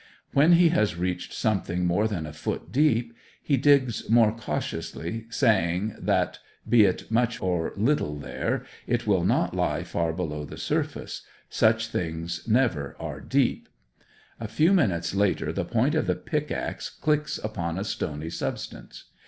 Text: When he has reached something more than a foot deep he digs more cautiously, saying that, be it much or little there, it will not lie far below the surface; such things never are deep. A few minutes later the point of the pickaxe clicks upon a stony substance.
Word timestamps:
When 0.33 0.53
he 0.53 0.69
has 0.69 0.97
reached 0.97 1.31
something 1.31 1.85
more 1.85 2.07
than 2.07 2.25
a 2.25 2.33
foot 2.33 2.71
deep 2.71 3.13
he 3.39 3.55
digs 3.55 4.09
more 4.09 4.31
cautiously, 4.35 5.27
saying 5.29 5.93
that, 5.99 6.39
be 6.67 6.85
it 6.85 7.11
much 7.11 7.39
or 7.39 7.71
little 7.77 8.17
there, 8.17 8.65
it 8.87 9.05
will 9.05 9.23
not 9.23 9.55
lie 9.55 9.83
far 9.83 10.11
below 10.11 10.43
the 10.43 10.57
surface; 10.57 11.21
such 11.51 11.89
things 11.89 12.47
never 12.47 12.95
are 12.99 13.21
deep. 13.21 13.69
A 14.39 14.47
few 14.47 14.73
minutes 14.73 15.13
later 15.13 15.53
the 15.53 15.65
point 15.65 15.93
of 15.93 16.07
the 16.07 16.15
pickaxe 16.15 16.89
clicks 16.89 17.37
upon 17.37 17.77
a 17.77 17.83
stony 17.83 18.31
substance. 18.31 19.03